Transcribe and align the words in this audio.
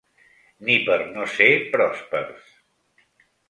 Ni 0.69 0.77
per 0.87 0.97
no 1.11 1.29
ser 1.35 1.49
pròspers. 1.77 2.51